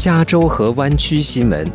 [0.00, 1.70] 加州和湾区新闻。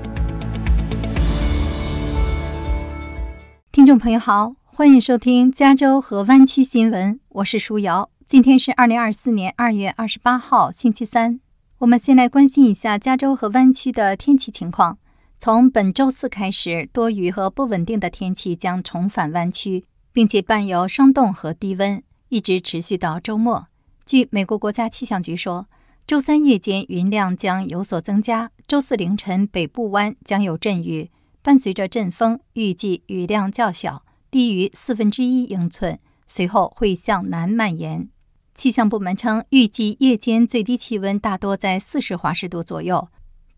[3.71, 8.09] 听众朋友好，欢迎收听加州和湾区新闻，我是舒瑶。
[8.25, 11.39] 今天是二零二四年二月二十八号，星期三。
[11.77, 14.98] 我们先来关心一下加州和湾区的天气情况。
[15.38, 23.68] 从本周四开始，多雨和不稳定的天气将重返湾区，并且伴有霜冻和低温，一直持续到周末。
[24.04, 25.68] 据美国国家气象局说，
[26.07, 31.09] 周三夜间云量将有所增加，周四凌晨北部湾将有阵雨，
[31.41, 38.08] 伴随着阵风，预计雨量较小，低于四分之一英寸，随后会向南蔓延。
[38.53, 43.08] 气象部门称，预计夜间最低气温大多在四十华氏度左右。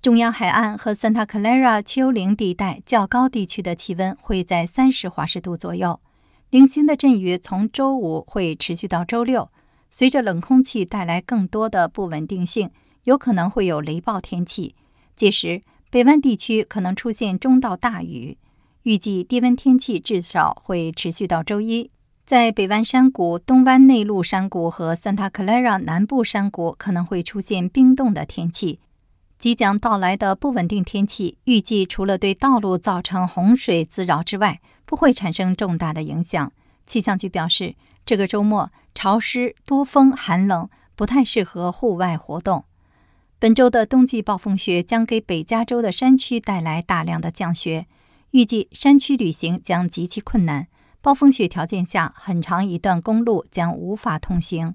[0.02, 6.00] 中央海岸和 Santa Clara 丘陵地带较高地区的气温会在三十华氏度左右。
[6.50, 9.50] 零星的阵雨从周五会持续到周六。
[9.90, 12.70] 随着冷空气带来更多的不稳定性，
[13.04, 14.76] 有可能会有雷暴天气。
[15.16, 18.38] 届时，北湾地区可能出现中到大雨。
[18.84, 21.92] 预计低温天气至少会持续到周一。
[22.26, 28.80] 在北湾山谷、东湾内陆山谷和 Santa Clara 南部山谷可能会出现冰冻的天气。
[29.40, 36.52] 即将到来的不稳定天气，预计除了对道路造成洪水滋扰之外，不会产生重大的影响。
[36.88, 42.64] 气象局表示，这个周末潮湿、多风、寒冷，不太适合户外活动。
[43.38, 47.86] 本周的冬季暴风雪将给北加州的山区带来大量的降雪，
[48.32, 50.68] 预计山区旅行将极其困难。
[51.02, 54.74] 暴风雪条件下，很长一段公路将无法通行。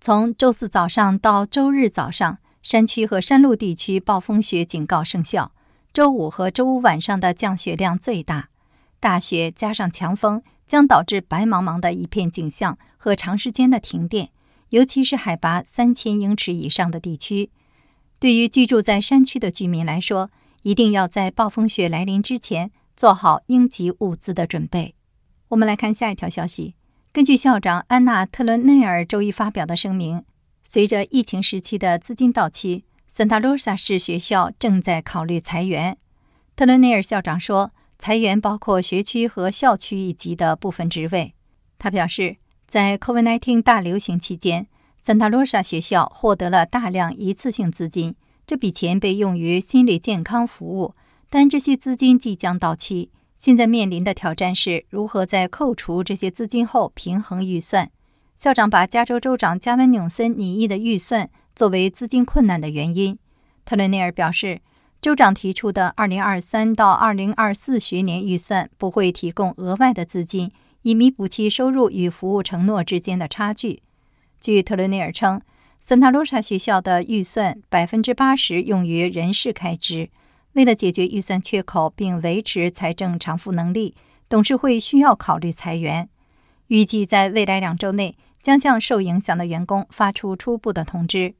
[0.00, 5.50] 从周四早上到周日早上，山区和山路地区暴风雪警告生效。
[5.92, 8.50] 周五和周五晚上的降雪量最大，
[9.00, 14.28] 大雪加上强风将导致白茫茫的一片景象和长时间的停电，
[14.68, 17.50] 尤其是海拔三千英尺以上的地区。
[18.20, 20.30] 对于居住在山区的居民来说，
[20.62, 24.94] 一定要在暴风雪来临之前做好应急物资的准备。
[25.48, 26.74] 我们来看下一条消息。
[27.10, 30.24] 根据校长安娜·特伦内尔周一发表的声明，
[30.62, 35.96] 随着疫情时期的资金到期，圣塔罗萨市学校正在考虑裁员。
[36.54, 41.34] 特伦内尔校长说，裁员包括学区和校区一级的部分职位。
[41.78, 42.36] 他表示，
[42.66, 44.66] 在 COVID-19 大流行期间，
[45.04, 48.14] 圣塔罗萨学校获得了大量一次性资金，
[48.46, 50.94] 这笔钱被用于心理健康服务，
[51.28, 53.10] 但这些资金即将到期。
[53.36, 57.88] 现在面临的挑战是如何在扣除这些资金后平衡预算。
[58.36, 63.18] 校长把加州州长加文纽森拟议的预算作为资金困难的原因。
[63.64, 64.60] 特伦内尔表示，
[65.00, 70.50] 州长提出的2023到2024学年预算不会提供额外的资金，
[70.82, 73.82] 以弥补其收入与服务承诺之间的差距。
[74.40, 75.40] 据特伦内尔称，
[75.80, 80.10] 圣塔罗莎学校的预算百分之八十用于人事开支。
[80.54, 83.94] 为了解决预算缺口并维持财政偿付能力，
[84.28, 86.08] 董事会需要考虑裁员。
[86.66, 91.36] 预计在未来两周内将向受影响的员工发出初步的通知。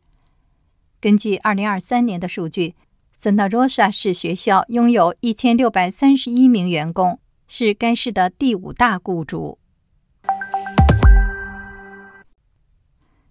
[1.01, 2.75] 根据2023年的数据
[3.21, 9.59] ，Santa Rosa 市学校拥有1631名员工，是该市的第五大雇主。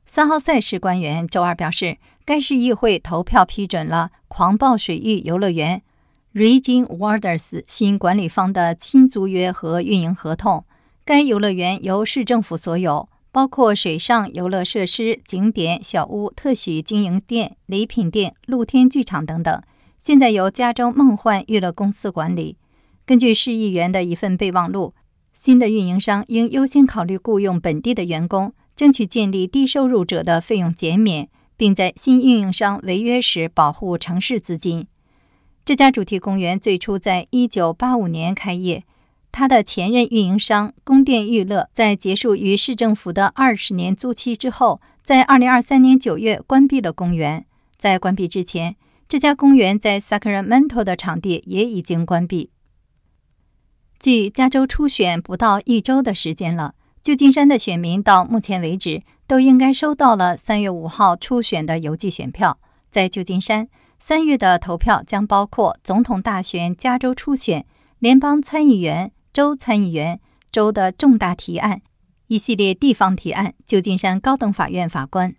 [0.06, 1.98] 三号赛事官员周二表示。
[2.28, 5.82] 该市议会投票批准了狂暴水域游乐园
[6.34, 10.66] （Regin Waters 新管理方的新租约和运营合同。
[11.06, 19.64] 该游乐园由市政府所有，包括水上游乐设施、景点、小屋、特许经营店、礼品店、露天剧场等等。
[20.00, 22.58] 现在由加州梦幻娱乐公司管理。
[23.06, 24.94] 根据市议员的一份备忘录，
[25.34, 31.30] 新的运营商应优先考虑雇佣本地的员工，争取建立低收入者的费用减免。
[31.58, 34.86] 并在新运营商违约时保护城市资金。
[35.66, 38.84] 这家主题公园最初在一九八五年开业，
[39.32, 47.44] 它的前任运营商宫殿娱乐在结束与市政府的二十年租期之后，在二零二三年九月关闭了公园。
[47.76, 48.76] 在关闭之前，
[49.08, 52.52] 这家公园在 Sacramento 的场地也已经关闭。
[54.00, 59.04] 距加州初选不到一周的时间了，旧金山的选民到目前为止。
[59.28, 62.60] 都应该收到了三月五号初选的邮寄选票。
[62.90, 63.68] 在旧金山，
[64.00, 67.66] 三月的投票将包括总统大选、加州初选、
[68.00, 71.82] 联邦参议员、州参议员、州的重大提案、
[72.28, 73.54] 一系列地方提案。
[73.66, 75.36] 旧金山高等法院法官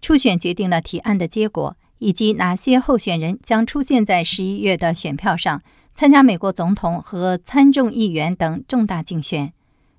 [0.00, 5.62] 初选决定了提案的结果，以及哪些候选人将出现在十一月的选票上
[5.94, 9.52] 参加美国总统和参众议员等重大竞选。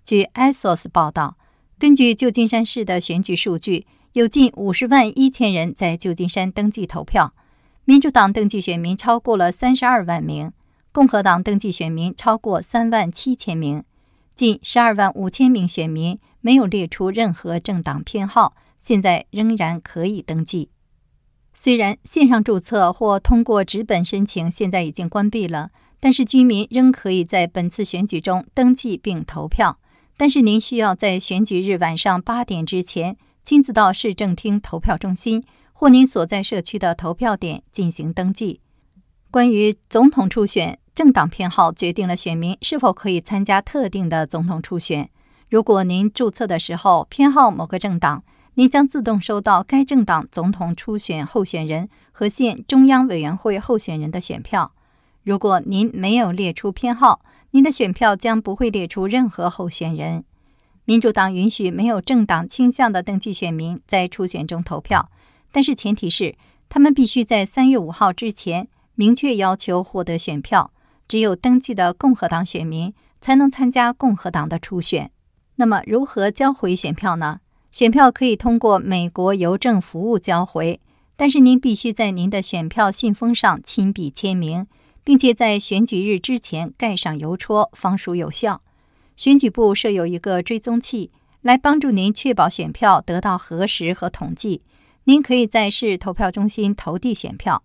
[0.04, 1.38] 据 ASOS 报道。
[1.80, 7.34] 根据旧金山市的选举数据，有近五十万一千人在旧金山登记投票。
[7.84, 10.54] 民主党登记选民超过了三十二万名，
[10.94, 13.84] 共和党登记选民超过三万七千名，
[14.34, 20.70] 近十二万五千名选民没有列出任何政党偏好，现在仍然可以登记。
[21.54, 25.70] 虽然线上注册或通过纸本申请现在已经关闭了，
[26.00, 29.80] 但是居民仍可以在本次选举中登记并投票。
[30.18, 35.44] 但是您需要在选举日晚上八点之前亲自到市政厅投票中心。
[35.76, 38.62] 或您所在社区的投票点进行登记。
[39.32, 45.10] 关于总统初选，政党偏好决定了选民是否可以参加特定的总统初选。
[45.50, 48.24] 如果您注册的时候偏好某个政党，
[48.56, 54.74] 您将自动收到该政党总统初选候选人和县中央委员会候选人的选票。
[55.24, 57.22] 如果您没有列出偏好，
[57.52, 60.24] 您的选票将不会列出任何候选人。
[60.86, 65.10] 民主党允许没有政党倾向的登记选民在初选中投票。
[65.52, 66.36] 但是前提是，
[66.70, 70.72] 他们必须在三月五号之前明确要求获得选票。
[71.08, 75.12] 只有登记的共和党选民才能参加共和党的初选。
[75.56, 77.40] 那么，如何交回选票呢？
[77.74, 80.80] 选票可以通过美国邮政服务交回，
[81.16, 84.68] 但是您必须在您的选票信封上亲笔签名，
[85.04, 88.62] 并且在选举日之前盖上邮戳，方属有效。
[89.18, 91.10] 选举部设有一个追踪器，
[91.42, 94.62] 来帮助您确保选票得到核实和统计。
[95.06, 97.64] 您可以在市投票中心投递选票。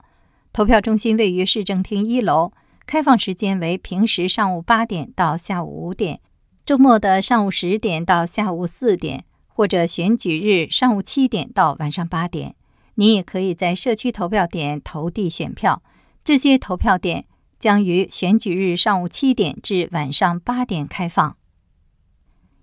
[0.54, 2.52] 投票中心位于市政厅一楼，
[2.86, 6.20] 开放时间为平时上午八点到下午五点，
[6.64, 9.26] 周末的上午十点到下午四点，
[9.58, 12.54] 或者选举日上午七点到晚上八点。
[12.94, 15.82] 您也可以在社区投票点投递选票。
[16.22, 17.24] 这些投票点
[17.58, 21.36] 将于选举日上午七点至晚上八点开放。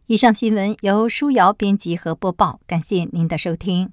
[0.07, 3.91] 以上新闻由舒瑶编辑和播报，感谢您的收听。